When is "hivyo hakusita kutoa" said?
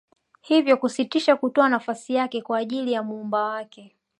0.41-1.69